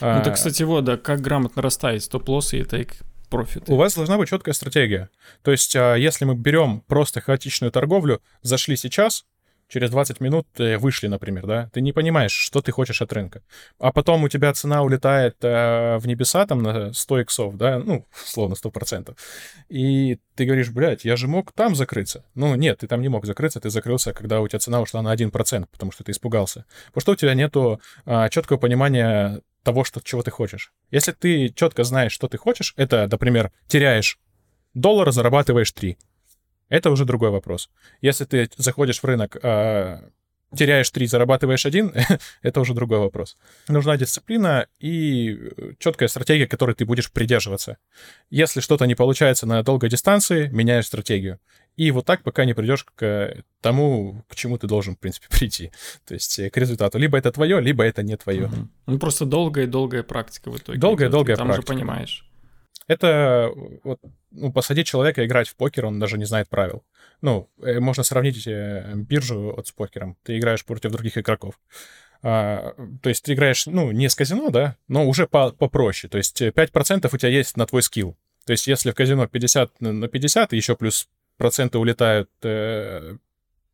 [0.00, 2.98] Ну, так, кстати, вот, да, как грамотно расставить стоп-лоссы и тейк
[3.30, 3.72] профиты.
[3.72, 5.08] У вас должна быть четкая стратегия.
[5.42, 9.24] То есть, а, если мы берем просто хаотичную торговлю, зашли сейчас,
[9.70, 13.42] через 20 минут вышли, например, да, ты не понимаешь, что ты хочешь от рынка.
[13.78, 18.04] А потом у тебя цена улетает э, в небеса там на 100 иксов, да, ну,
[18.12, 19.16] словно 100%.
[19.68, 22.24] И ты говоришь, блядь, я же мог там закрыться.
[22.34, 25.14] Ну, нет, ты там не мог закрыться, ты закрылся, когда у тебя цена ушла на
[25.14, 26.66] 1%, потому что ты испугался.
[26.86, 30.72] Потому что у тебя нету а, четкого понимания того, что, чего ты хочешь.
[30.90, 34.18] Если ты четко знаешь, что ты хочешь, это, например, теряешь
[34.74, 35.98] доллар, зарабатываешь 3.
[36.68, 37.70] Это уже другой вопрос.
[38.00, 40.10] Если ты заходишь в рынок, э,
[40.56, 41.94] теряешь 3, зарабатываешь 1,
[42.42, 43.36] это уже другой вопрос.
[43.68, 47.78] Нужна дисциплина и четкая стратегия, которой ты будешь придерживаться.
[48.30, 51.40] Если что-то не получается на долгой дистанции, меняешь стратегию.
[51.80, 55.72] И вот так, пока не придешь к тому, к чему ты должен, в принципе, прийти.
[56.06, 56.98] То есть э, к результату.
[56.98, 58.44] Либо это твое, либо это не твое.
[58.48, 58.68] Угу.
[58.86, 60.78] Ну, просто долгая-долгая практика в итоге.
[60.78, 61.54] Долгая-долгая практика.
[61.54, 62.30] Там уже понимаешь.
[62.86, 63.50] Это
[63.82, 63.98] вот,
[64.30, 66.84] ну, посадить человека играть в покер, он даже не знает правил.
[67.22, 70.18] Ну, э, можно сравнить э, биржу вот с покером.
[70.22, 71.58] Ты играешь против других игроков.
[72.22, 76.10] А, то есть ты играешь, ну, не с казино, да, но уже по попроще.
[76.10, 78.18] То есть 5% у тебя есть на твой скилл.
[78.44, 81.08] То есть если в казино 50 на 50, и еще плюс
[81.40, 83.16] проценты улетают э,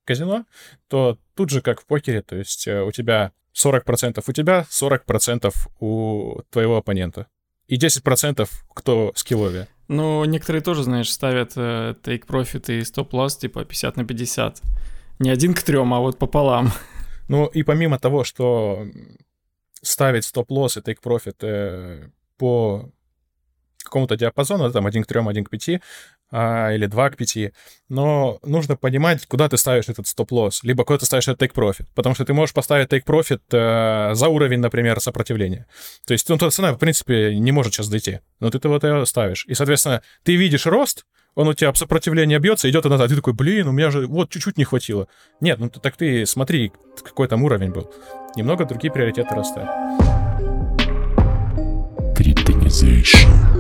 [0.05, 0.47] казино,
[0.89, 5.53] то тут же как в покере, то есть э, у тебя 40% у тебя, 40%
[5.81, 7.27] у твоего оппонента
[7.67, 9.67] и 10% кто скилловее.
[9.89, 14.63] Ну, некоторые тоже, знаешь, ставят э, take profit и stop loss типа 50 на 50.
[15.19, 16.71] Не один к трем, а вот пополам.
[17.29, 18.87] Ну, и помимо того, что
[19.83, 22.89] ставить стоп-лосс и take profit э, по
[23.83, 25.81] какому-то диапазону, там 1 к 3, 1 к 5,
[26.31, 27.53] а, или 2 к 5,
[27.89, 32.15] но нужно понимать, куда ты ставишь этот стоп-лосс, либо куда ты ставишь этот take-profit, потому
[32.15, 35.67] что ты можешь поставить take-profit э, за уровень, например, сопротивления.
[36.07, 39.45] То есть, ну, цена, в принципе, не может сейчас дойти, но ты вот ее ставишь.
[39.47, 43.11] И, соответственно, ты видишь рост, он у тебя об сопротивление бьется, идет и назад.
[43.11, 45.07] Ты такой, блин, у меня же вот чуть-чуть не хватило.
[45.41, 46.73] Нет, ну так ты смотри,
[47.05, 47.93] какой там уровень был.
[48.37, 49.69] Немного другие приоритеты расставь.
[52.17, 53.56] Криптонизation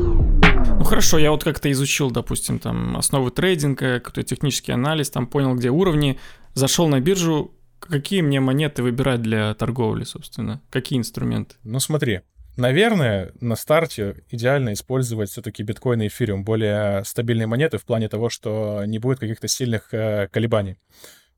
[0.87, 5.71] хорошо, я вот как-то изучил, допустим, там основы трейдинга, какой-то технический анализ, там понял, где
[5.71, 6.19] уровни,
[6.55, 11.57] зашел на биржу, какие мне монеты выбирать для торговли, собственно, какие инструменты?
[11.65, 12.21] Ну смотри,
[12.57, 18.31] Наверное, на старте идеально использовать все-таки биткоин и эфириум, более стабильные монеты в плане того,
[18.31, 20.79] что не будет каких-то сильных э, колебаний.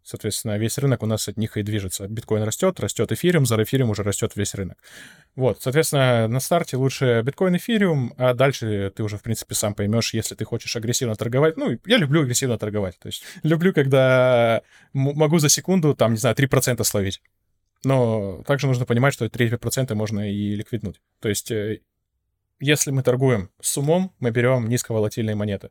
[0.09, 2.09] Соответственно, весь рынок у нас от них и движется.
[2.09, 4.79] Биткоин растет, растет эфириум, за эфириум уже растет весь рынок.
[5.37, 10.15] Вот, соответственно, на старте лучше биткоин, эфириум, а дальше ты уже, в принципе, сам поймешь,
[10.15, 11.59] если ты хочешь агрессивно торговать.
[11.59, 12.99] Ну, я люблю агрессивно торговать.
[12.99, 14.63] То есть люблю, когда
[14.95, 17.21] могу за секунду, там, не знаю, 3% словить.
[17.85, 21.03] Но также нужно понимать, что 3% можно и ликвиднуть.
[21.21, 21.81] То есть э,
[22.61, 25.69] если мы торгуем с умом, мы берем низковолатильные монеты.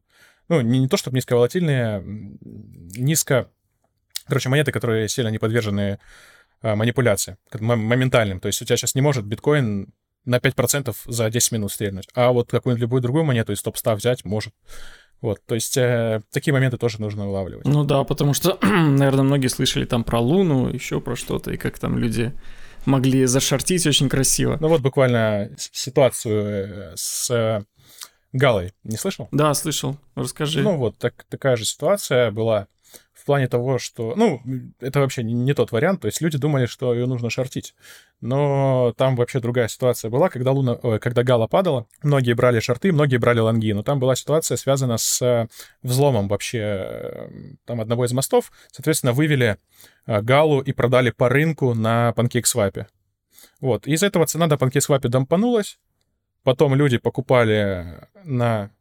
[0.48, 2.04] Ну, не, не то, чтобы низковолатильные,
[2.96, 3.50] низко
[4.28, 6.00] Короче, монеты, которые сильно не подвержены
[6.62, 8.40] а, манипуляции, моментальным.
[8.40, 9.94] То есть у тебя сейчас не может биткоин
[10.26, 12.08] на 5% за 10 минут стрельнуть.
[12.14, 14.54] А вот какую-нибудь любую другую монету из топ-100 взять может.
[15.22, 17.66] Вот, то есть э, такие моменты тоже нужно улавливать.
[17.66, 21.80] Ну да, потому что, наверное, многие слышали там про Луну, еще про что-то, и как
[21.80, 22.34] там люди
[22.86, 24.58] могли зашортить очень красиво.
[24.60, 27.64] Ну вот буквально ситуацию э, с э,
[28.32, 29.28] Галой не слышал?
[29.32, 29.98] Да, слышал.
[30.16, 30.62] Расскажи.
[30.62, 32.68] Ну вот, так, такая же ситуация была
[33.28, 34.42] плане того, что, ну,
[34.80, 37.76] это вообще не, тот вариант, то есть люди думали, что ее нужно шортить,
[38.22, 42.92] но там вообще другая ситуация была, когда Луна, ой, когда Гала падала, многие брали шорты,
[42.92, 45.48] многие брали лонги, но там была ситуация связана с э,
[45.84, 47.30] взломом вообще э,
[47.66, 49.58] там одного из мостов, соответственно, вывели
[50.06, 52.86] э, Галу и продали по рынку на PancakeSwap.
[53.60, 55.80] Вот, из этого цена до PancakeSwap дампанулась,
[56.44, 58.72] потом люди покупали на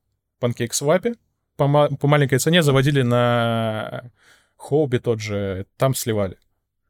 [0.40, 1.16] PancakeSwap,
[1.56, 4.10] по, по маленькой цене заводили на
[4.56, 6.38] Хоуби тот же, там сливали.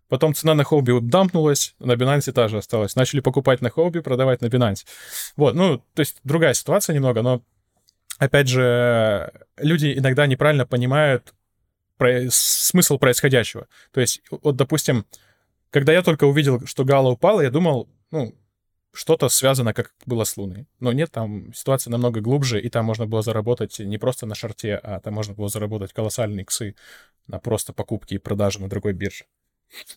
[0.09, 2.95] Потом цена на Хоуби дампнулась, на Binance та же осталась.
[2.97, 4.87] Начали покупать на Хоуби, продавать на Binance.
[5.37, 7.43] Вот, ну, то есть другая ситуация немного, но,
[8.19, 11.35] опять же, люди иногда неправильно понимают
[11.97, 13.67] про- смысл происходящего.
[13.93, 15.07] То есть, вот, допустим,
[15.71, 18.33] когда я только увидел, что Гала упала, я думал, ну,
[18.97, 20.67] что-то связано, как было с Луной.
[20.81, 24.77] Но нет, там ситуация намного глубже, и там можно было заработать не просто на шарте,
[24.77, 26.75] а там можно было заработать колоссальные иксы
[27.27, 29.25] на просто покупки и продажи на другой бирже.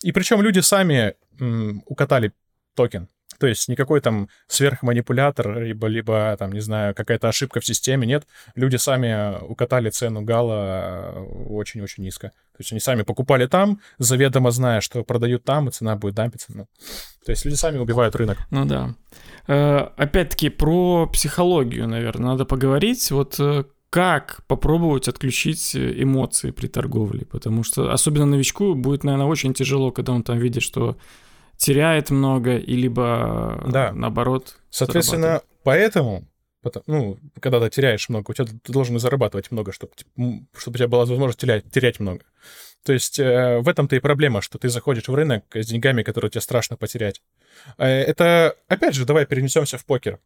[0.01, 2.33] И причем люди сами м, укатали
[2.73, 3.07] токен.
[3.39, 8.27] То есть никакой там сверхманипулятор, либо, либо там, не знаю, какая-то ошибка в системе, нет.
[8.55, 12.29] Люди сами укатали цену Гала очень-очень низко.
[12.29, 16.47] То есть они сами покупали там, заведомо зная, что продают там, и цена будет дампиться.
[16.53, 16.67] Ну,
[17.25, 18.37] то есть люди сами убивают рынок.
[18.51, 18.93] Ну да.
[19.47, 23.09] Э, опять-таки про психологию, наверное, надо поговорить.
[23.11, 29.53] Вот э, как попробовать отключить эмоции при торговле, потому что особенно новичку будет, наверное, очень
[29.53, 30.97] тяжело, когда он там видит, что
[31.59, 33.91] теряет много, и либо Да.
[33.91, 34.57] наоборот.
[34.69, 36.25] Соответственно, поэтому,
[36.87, 39.91] ну, когда ты теряешь много, у тебя ты должен зарабатывать много, чтобы,
[40.57, 42.21] чтобы у тебя была возможность терять, терять много.
[42.85, 46.31] То есть э, в этом-то и проблема, что ты заходишь в рынок с деньгами, которые
[46.31, 47.21] тебе страшно потерять.
[47.77, 50.19] Э, это, опять же, давай перенесемся в покер.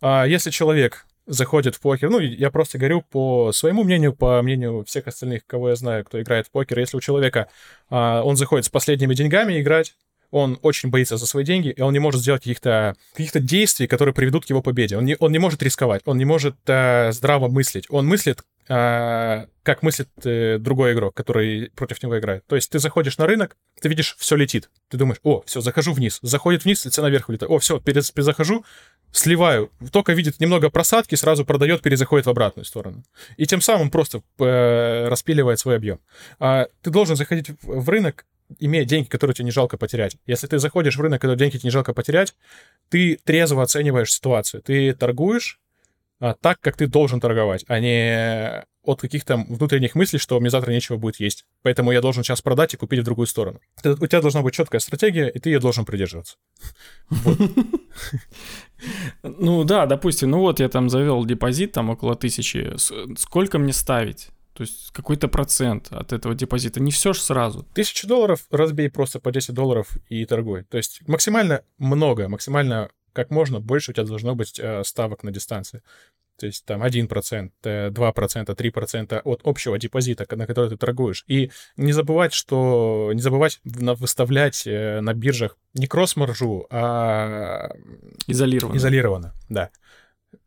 [0.00, 4.84] А Если человек заходит в покер, ну, я просто говорю по своему мнению, по мнению
[4.84, 7.48] всех остальных, кого я знаю, кто играет в покер, если у человека
[7.90, 9.96] а, он заходит с последними деньгами играть,
[10.30, 14.14] он очень боится за свои деньги, и он не может сделать каких-то каких действий, которые
[14.14, 14.96] приведут к его победе.
[14.96, 17.86] Он не, он не может рисковать, он не может э, здраво мыслить.
[17.88, 22.44] Он мыслит, э, как мыслит э, другой игрок, который против него играет.
[22.46, 24.68] То есть ты заходишь на рынок, ты видишь, все летит.
[24.90, 26.18] Ты думаешь, о, все, захожу вниз.
[26.22, 27.50] Заходит вниз, и цена вверх улетает.
[27.50, 28.64] О, все, перезахожу,
[29.12, 29.70] сливаю.
[29.92, 33.04] Только видит немного просадки, сразу продает, перезаходит в обратную сторону.
[33.36, 36.00] И тем самым просто э, распиливает свой объем.
[36.38, 38.26] А ты должен заходить в в рынок
[38.58, 40.16] имея деньги, которые тебе не жалко потерять.
[40.26, 42.34] Если ты заходишь в рынок, когда деньги тебе не жалко потерять,
[42.88, 44.62] ты трезво оцениваешь ситуацию.
[44.62, 45.60] Ты торгуешь
[46.18, 50.72] а, так, как ты должен торговать, а не от каких-то внутренних мыслей, что мне завтра
[50.72, 51.44] нечего будет есть.
[51.62, 53.60] Поэтому я должен сейчас продать и купить в другую сторону.
[53.84, 56.36] У тебя должна быть четкая стратегия, и ты ее должен придерживаться.
[59.22, 62.74] Ну да, допустим, ну вот я там завел депозит там около тысячи.
[63.16, 64.28] Сколько мне ставить?
[64.56, 66.80] То есть какой-то процент от этого депозита.
[66.80, 67.66] Не все ж сразу.
[67.74, 70.64] Тысячу долларов разбей просто по 10 долларов и торгуй.
[70.64, 75.30] То есть максимально много, максимально как можно больше у тебя должно быть э, ставок на
[75.30, 75.82] дистанции.
[76.38, 81.24] То есть там 1%, э, 2%, 3% от общего депозита, на который ты торгуешь.
[81.26, 83.10] И не забывать, что...
[83.12, 87.72] Не забывать выставлять э, на биржах не кросс-маржу, а
[88.26, 88.76] Изолированно.
[88.78, 89.70] изолированно, да.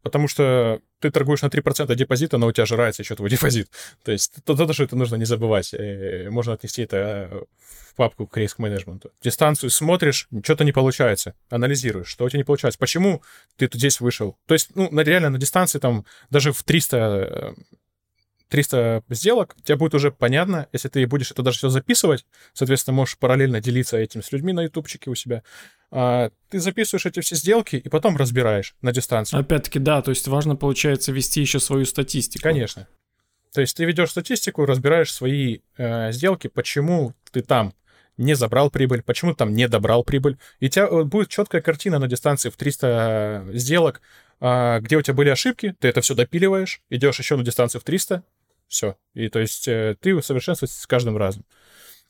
[0.02, 3.69] Потому что ты торгуешь на 3% депозита, но у тебя жрается еще твой депозит.
[4.04, 5.73] То есть то, то, что это нужно не забывать.
[5.73, 9.12] Э, Можно отнести это в папку к риск-менеджменту.
[9.21, 11.36] Дистанцию смотришь, что-то не получается.
[11.49, 12.80] Анализируешь, что у тебя не получается.
[12.80, 13.21] Почему
[13.58, 14.38] ты тут здесь вышел?
[14.45, 17.54] То есть, ну, реально на дистанции там даже в 300 э,
[18.49, 23.17] 300 сделок, тебе будет уже понятно, если ты будешь это даже все записывать, соответственно, можешь
[23.17, 25.43] параллельно делиться этим с людьми на ютубчике у себя,
[25.91, 29.39] а, ты записываешь эти все сделки и потом разбираешь на дистанции.
[29.39, 32.43] Опять-таки, да, то есть важно, получается, вести еще свою статистику.
[32.43, 32.88] Конечно.
[33.53, 37.73] То есть ты ведешь статистику, разбираешь свои э, сделки, почему ты там
[38.17, 40.38] не забрал прибыль, почему там не добрал прибыль.
[40.59, 44.01] И у тебя э, будет четкая картина на дистанции в 300 сделок,
[44.41, 47.83] а, где у тебя были ошибки, ты это все допиливаешь, идешь еще на дистанцию в
[47.83, 48.23] 300,
[48.69, 48.95] все.
[49.13, 51.43] И то есть э, ты усовершенствуешься с каждым разом.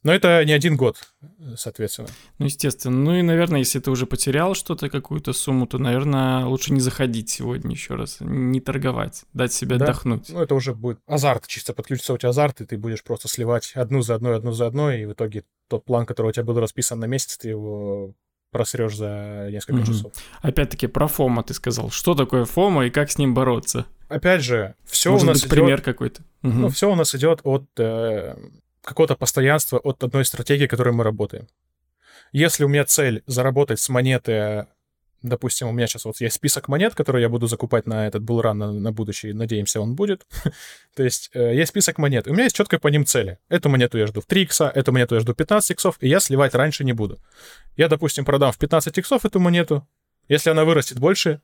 [0.02, 2.08] Но это не один год, э, соответственно.
[2.38, 2.96] Ну, естественно.
[2.96, 7.30] Ну и, наверное, если ты уже потерял что-то, какую-то сумму, то, наверное, лучше не заходить
[7.30, 9.86] сегодня еще раз, не торговать, дать себе Да.
[9.86, 10.30] отдохнуть.
[10.30, 13.74] Ну, это уже будет азарт, чисто подключится у тебя азарт, и ты будешь просто сливать
[13.76, 16.60] одну за одной, одну за одной, и в итоге тот план, который у тебя был
[16.60, 18.14] расписан на месяц, ты его
[18.52, 19.86] просрешь за несколько Мгм.
[19.86, 20.14] часов.
[20.42, 21.90] Опять-таки, про ФОМа ты сказал.
[21.92, 23.86] Что такое ФОМа и как с ним бороться?
[24.08, 26.22] Опять же, все у Может нас быть, идет, пример какой-то?
[26.42, 26.62] Мгм.
[26.62, 28.36] ну, все у нас идет от э,
[28.84, 31.48] какого-то постоянства, от одной стратегии, которой мы работаем.
[32.32, 34.68] Если у меня цель заработать с монеты
[35.22, 38.58] допустим, у меня сейчас вот есть список монет, которые я буду закупать на этот булран
[38.58, 40.26] на, на будущее, надеемся, он будет.
[40.96, 43.40] То есть э, есть список монет, у меня есть четко по ним цели.
[43.50, 46.20] Эту монету я жду в 3 икса, эту монету я жду 15 иксов, и я
[46.20, 47.20] сливать раньше не буду.
[47.76, 49.88] Я, допустим, продам в 15 иксов эту монету,
[50.28, 51.42] если она вырастет больше,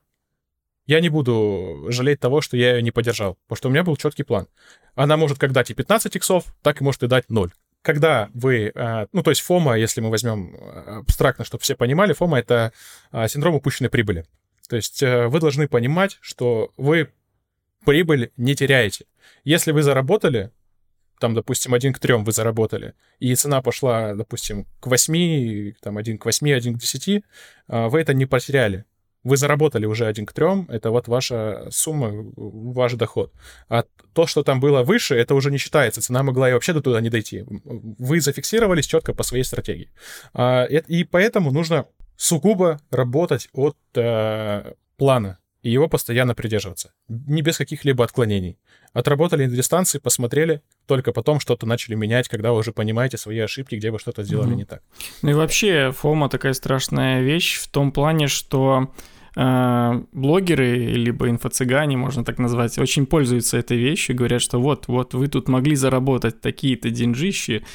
[0.86, 3.98] я не буду жалеть того, что я ее не поддержал, потому что у меня был
[3.98, 4.48] четкий план.
[4.94, 7.52] Она может как дать и 15 иксов, так и может и дать 0
[7.86, 12.14] когда вы, э, ну, то есть ФОМа, если мы возьмем э, абстрактно, чтобы все понимали,
[12.14, 12.74] ФОМа— это
[13.12, 14.26] э, синдром упущенной прибыли.
[14.68, 17.12] То есть вы должны понимать, что вы
[17.86, 19.06] прибыль не теряете.
[19.44, 20.50] Если вы заработали,
[21.20, 26.18] там, допустим, один к трем вы заработали, и цена пошла, допустим, к 8, там, один
[26.18, 27.24] к 8, один к 10,
[27.68, 28.86] вы это не потеряли
[29.26, 33.34] вы заработали уже один к трем, это вот ваша сумма, ваш доход.
[33.68, 33.84] А
[34.14, 36.00] то, что там было выше, это уже не считается.
[36.00, 37.44] Цена могла и вообще до туда не дойти.
[37.48, 39.90] Вы зафиксировались четко по своей стратегии.
[40.34, 46.94] А, и поэтому нужно сугубо работать от э, плана и его постоянно придерживаться.
[47.08, 48.60] Не без каких-либо отклонений.
[48.94, 53.74] Отработали на дистанции, посмотрели, только потом что-то начали менять, когда вы уже понимаете свои ошибки,
[53.74, 54.56] где вы что-то сделали mm-hmm.
[54.56, 54.84] не так.
[55.24, 58.92] Ну и вообще, фома такая страшная вещь в том плане, что
[59.36, 65.28] блогеры, либо инфо-цыгане, можно так назвать, очень пользуются этой вещью, говорят, что вот, вот вы
[65.28, 67.66] тут могли заработать такие-то деньжищи,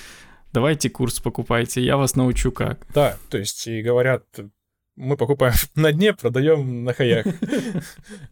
[0.53, 2.87] давайте курс покупайте, я вас научу как.
[2.95, 4.25] Да, то есть и говорят,
[4.97, 7.27] мы покупаем на дне, продаем на хаях.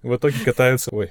[0.02, 0.90] В итоге катаются.
[0.94, 1.10] Ой.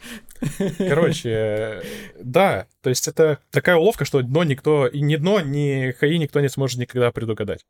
[0.78, 1.82] Короче,
[2.22, 6.40] да, то есть это такая уловка, что дно никто, и ни дно, ни хаи никто
[6.40, 7.66] не сможет никогда предугадать.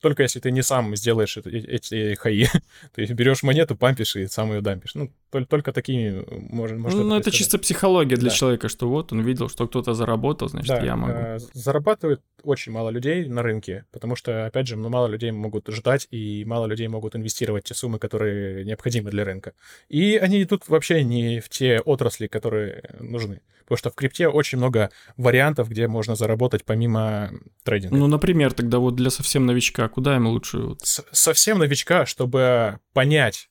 [0.00, 2.46] Только если ты не сам сделаешь эти, эти хаи.
[2.94, 4.94] То есть берешь монету, пампишь и сам ее дампишь.
[4.94, 5.10] Ну,
[5.48, 6.78] только такие можно...
[6.78, 8.34] может ну, это, это чисто психология для да.
[8.34, 11.38] человека, что вот он видел, что кто-то заработал, значит, да, я могу.
[11.52, 16.06] Зарабатывает очень мало людей на рынке, потому что, опять же, ну, мало людей могут ждать,
[16.10, 19.52] и мало людей могут инвестировать те суммы, которые необходимы для рынка.
[19.88, 23.40] И они идут вообще не в те отрасли, которые нужны.
[23.68, 27.30] Потому что в крипте очень много вариантов, где можно заработать помимо
[27.64, 27.98] трейдинга.
[27.98, 30.76] Ну, например, тогда вот для совсем новичка, куда ему лучше?
[30.82, 33.50] С совсем новичка, чтобы понять,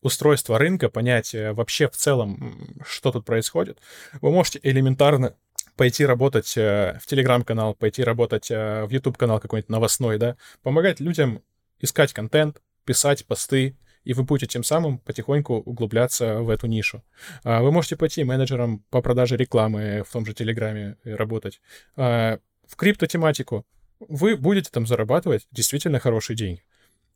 [0.00, 3.78] устройство рынка, понять э, вообще в целом, что тут происходит,
[4.20, 5.36] вы можете элементарно
[5.76, 11.40] пойти работать э, в телеграм-канал, пойти работать э, в YouTube-канал какой-нибудь новостной, да, помогать людям
[11.78, 17.02] искать контент, писать посты, и вы будете тем самым потихоньку углубляться в эту нишу.
[17.44, 21.60] А, вы можете пойти менеджером по продаже рекламы в том же Телеграме работать.
[21.96, 23.66] А, в криптотематику
[24.00, 26.62] вы будете там зарабатывать действительно хорошие деньги.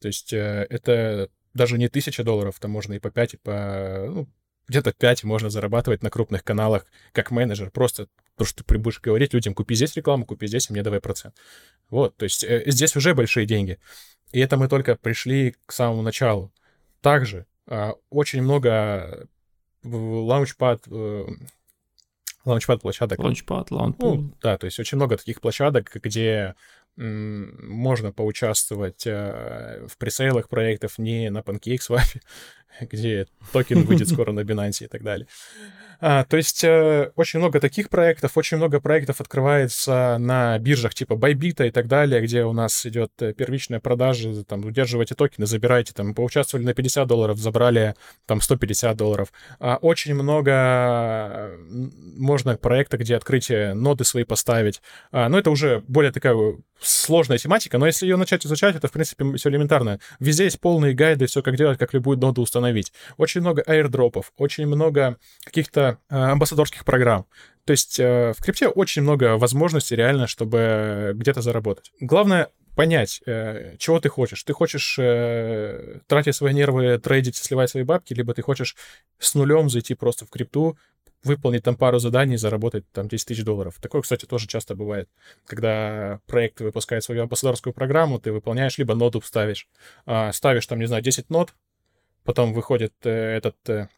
[0.01, 4.07] То есть это даже не тысяча долларов, там можно и по 5, и по...
[4.09, 4.29] Ну,
[4.69, 9.33] где-то 5 можно зарабатывать на крупных каналах как менеджер, просто потому что ты будешь говорить
[9.33, 11.35] людям, купи здесь рекламу, купи здесь, и мне давай процент.
[11.89, 13.79] Вот, то есть э, здесь уже большие деньги.
[14.33, 16.53] И это мы только пришли к самому началу.
[17.07, 19.29] Также э, очень много
[19.85, 21.25] launchpad, э,
[22.45, 23.21] launchpad площадок.
[23.21, 24.03] Launchpad, launchpad.
[24.03, 26.57] Ну, да, то есть очень много таких площадок, где
[26.97, 32.21] можно поучаствовать э, в presale ах проектов не на PancakeSwap,
[32.81, 35.27] где токен выйдет скоро на Binance и так далее.
[36.01, 41.15] А, то есть э, очень много таких проектов, очень много проектов открывается на биржах типа
[41.15, 45.93] Bybit и так далее, где у нас идет э, первичная продажа, там, удерживайте токены, забирайте,
[45.95, 47.95] там, поучаствовали на 50 долларов, забрали
[48.27, 49.33] там 150 долларов.
[49.59, 51.53] А, очень много
[52.17, 54.83] можно проекта, где открытие ноды свои поставить.
[55.13, 56.37] А, но это уже более такая
[56.81, 59.99] сложная тематика, но если ее начать изучать, это, в принципе, все элементарно.
[60.21, 62.93] Везде есть полные гайды, все как делать, как любую ноду установить.
[63.17, 67.27] Очень много airdropов, очень много каких-то э, амбассадорских программ.
[67.65, 71.93] То есть э, в крипте очень много возможностей реально, чтобы где-то заработать.
[72.01, 74.43] Главное понять, э, чего ты хочешь.
[74.45, 78.77] Ты хочешь э, тратить свои нервы, трейдить, сливать свои бабки, либо ты хочешь
[79.19, 80.77] с нулем зайти просто в крипту,
[81.25, 83.77] выполнить там пару заданий, заработать там 10 тысяч долларов.
[83.81, 85.09] Такое, кстати, тоже часто бывает.
[85.47, 89.69] Когда проект выпускает свою амбассадорскую программу, ты выполняешь, либо ноду ставишь.
[90.07, 91.55] Э, ставишь там, не знаю, 10 нод,
[92.27, 93.89] потом выходит э, этот э,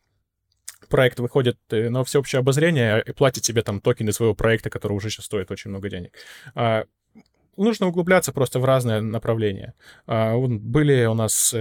[0.88, 5.10] проект выходит э, на всеобщее обозрение и платит тебе там токены своего проекта, который уже
[5.10, 6.12] сейчас стоит очень много денег.
[6.54, 6.84] А,
[7.56, 9.74] нужно углубляться просто в разные направления.
[10.06, 11.54] А, были у нас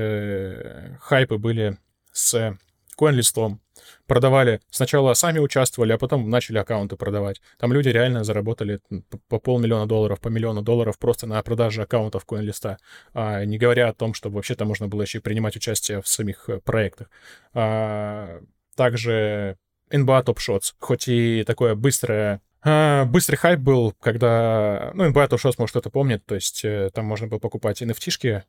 [0.99, 1.77] хайпы, были
[2.11, 2.57] с
[2.97, 3.59] CoinListом,
[4.05, 7.41] продавали, сначала сами участвовали, а потом начали аккаунты продавать.
[7.57, 8.79] Там люди реально заработали
[9.27, 12.77] по полмиллиона долларов, по миллиону долларов просто на продаже аккаунтов CoinList,
[13.13, 16.59] а, не говоря о том, чтобы вообще-то можно было еще принимать участие в самих э,
[16.59, 17.09] проектах.
[17.53, 18.41] А,
[18.75, 19.57] также
[19.91, 24.91] NBA Top Shots, хоть и такое быстрое а, быстрый хайп был, когда...
[24.93, 28.43] Ну, NBA Top Shots, может, кто-то помнит, то есть э, там можно было покупать NFT-шки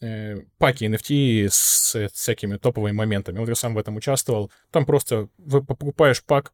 [0.00, 3.38] э, паки NFT с, с всякими топовыми моментами.
[3.38, 4.50] Вот я сам в этом участвовал.
[4.70, 6.52] Там просто вы покупаешь пак,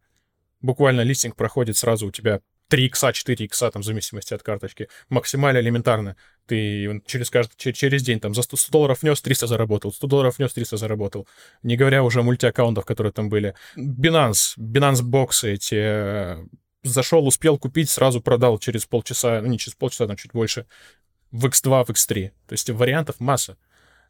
[0.61, 4.89] буквально листинг проходит сразу у тебя 3 икса, 4 икса, там, в зависимости от карточки.
[5.11, 6.17] Максимально элементарно.
[6.47, 10.39] Ты через, каждый, через день там за 100, 100 долларов внес, 300 заработал, 100 долларов
[10.39, 11.29] внес, 300 заработал.
[11.63, 13.55] Не говоря уже о мультиаккаунтах, которые там были.
[13.77, 16.47] Binance, Binance боксы эти, э,
[16.83, 20.67] зашел, успел купить, сразу продал через полчаса, ну не через полчаса, там чуть больше,
[21.33, 22.31] в X2, в X3.
[22.47, 23.57] То есть вариантов масса.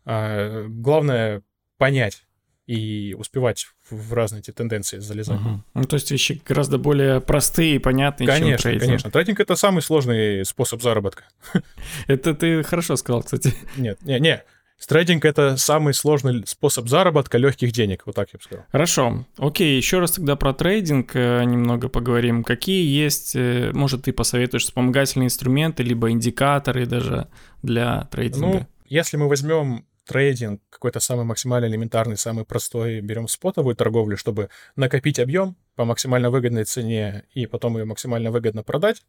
[0.04, 1.42] А, главное
[1.78, 2.24] понять,
[2.66, 5.40] и успевать в разные эти тенденции залезать.
[5.40, 5.62] Угу.
[5.74, 8.84] Ну, то есть вещи гораздо более простые и понятные, конечно, чем трейдинг.
[8.84, 11.24] Конечно, трейдинг— это самый сложный способ заработка.
[12.06, 13.52] Это ты хорошо сказал, кстати.
[13.76, 14.42] Нет, не, не.
[14.86, 18.64] Трейдинг— это самый сложный способ заработка легких денег, вот так я бы сказал.
[18.70, 19.24] Хорошо.
[19.38, 22.44] Окей, еще раз тогда про трейдинг э, немного поговорим.
[22.44, 27.28] Какие есть, э, может, ты посоветуешь вспомогательные инструменты, либо индикаторы даже
[27.62, 28.46] для трейдинга?
[28.46, 34.48] Ну, если мы возьмем трейдинг, какой-то самый максимально элементарный, самый простой, берем спотовую торговлю, чтобы
[34.76, 39.02] накопить объем по максимально выгодной цене и потом ее максимально выгодно продать.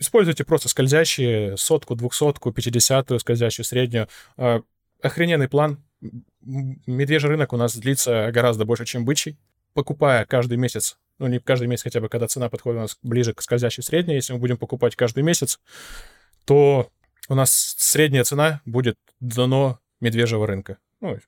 [0.00, 4.08] Используйте просто скользящие сотку, двухсотку, пятидесятую, скользящую, среднюю.
[4.38, 4.62] А,
[5.02, 5.84] охрененный план.
[6.40, 9.38] Медвежий рынок у нас длится гораздо больше, чем бычий.
[9.74, 13.34] Покупая каждый месяц, ну не каждый месяц хотя бы, когда цена подходит у нас ближе
[13.34, 15.60] к скользящей средней, если мы будем покупать каждый месяц,
[16.46, 16.90] то
[17.28, 20.78] у нас средняя цена будет дано медвежьего рынка.
[21.00, 21.18] Ну,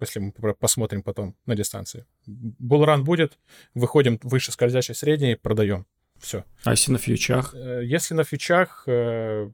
[0.00, 2.06] если мы посмотрим потом на дистанции.
[2.26, 3.38] Булран будет,
[3.74, 5.86] выходим выше скользящей средней, продаем.
[6.20, 6.44] Все.
[6.64, 7.54] А если на фьючах?
[7.54, 9.50] Э, если на фьючах, э,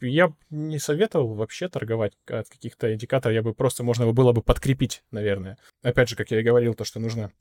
[0.00, 3.34] я не советовал вообще торговать от каких-то индикаторов.
[3.34, 5.58] Я бы просто, можно было бы подкрепить, наверное.
[5.82, 7.32] Опять же, как я и говорил, то, что нужно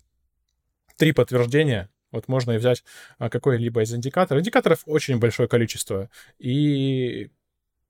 [0.97, 1.89] три подтверждения.
[2.11, 2.83] Вот можно и взять
[3.17, 4.41] а, какой-либо из индикаторов.
[4.41, 6.09] Индикаторов очень большое количество.
[6.39, 7.29] И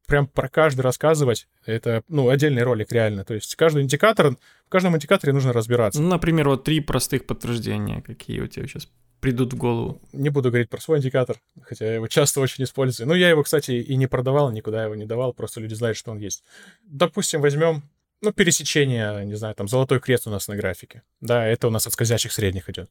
[0.07, 3.23] прям про каждый рассказывать, это, ну, отдельный ролик реально.
[3.23, 4.31] То есть каждый индикатор,
[4.65, 6.01] в каждом индикаторе нужно разбираться.
[6.01, 8.89] Ну, например, вот три простых подтверждения, какие у тебя сейчас
[9.19, 10.01] придут в голову.
[10.13, 13.07] Не буду говорить про свой индикатор, хотя я его часто очень использую.
[13.07, 16.11] Ну, я его, кстати, и не продавал, никуда его не давал, просто люди знают, что
[16.11, 16.43] он есть.
[16.83, 17.83] Допустим, возьмем,
[18.21, 21.03] ну, пересечение, не знаю, там, золотой крест у нас на графике.
[21.21, 22.89] Да, это у нас от скользящих средних идет.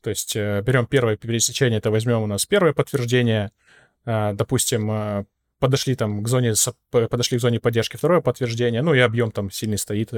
[0.00, 3.50] То есть э, берем первое пересечение, это возьмем у нас первое подтверждение,
[4.04, 5.24] э, допустим, э,
[5.58, 6.54] подошли там к зоне,
[6.90, 10.12] подошли к зоне поддержки, второе подтверждение, ну и объем там сильный стоит,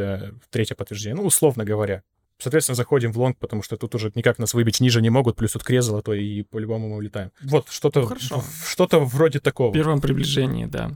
[0.50, 2.02] третье подтверждение, ну, условно говоря.
[2.40, 5.52] Соответственно, заходим в лонг, потому что тут уже никак нас выбить ниже не могут, плюс
[5.52, 7.32] тут крест золотой, и по-любому мы улетаем.
[7.42, 9.70] Вот, что-то ну, что-то вроде такого.
[9.70, 10.92] В первом приближении, да.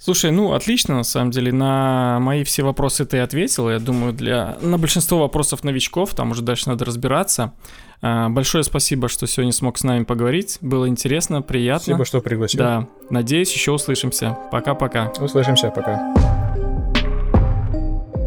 [0.00, 3.68] Слушай, ну отлично, на самом деле, на мои все вопросы ты ответил.
[3.68, 7.54] Я думаю, для на большинство вопросов новичков, там уже дальше надо разбираться.
[8.00, 10.58] А, большое спасибо, что сегодня смог с нами поговорить.
[10.60, 11.82] Было интересно, приятно.
[11.82, 12.58] Спасибо, что пригласил.
[12.58, 14.38] Да, надеюсь, еще услышимся.
[14.52, 15.12] Пока-пока.
[15.18, 16.14] Услышимся, пока.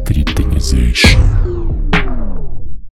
[0.06, 1.51] Криптонизation.